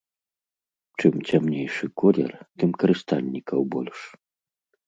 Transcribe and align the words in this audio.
Чым 1.01 1.13
цямнейшы 1.27 1.85
колер, 2.03 2.31
тым 2.63 2.69
карыстальнікаў 2.85 3.59
больш. 3.77 3.99